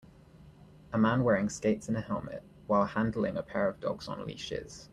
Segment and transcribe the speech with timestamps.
[0.91, 4.89] A man wearing skates and a helmet, while handling a pair of dogs on leashes.